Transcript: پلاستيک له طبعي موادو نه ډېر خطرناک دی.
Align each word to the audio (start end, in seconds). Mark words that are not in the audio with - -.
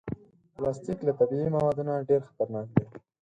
پلاستيک 0.55 0.99
له 1.07 1.11
طبعي 1.19 1.47
موادو 1.55 1.81
نه 1.87 1.93
ډېر 2.09 2.21
خطرناک 2.27 2.67
دی. 2.75 2.83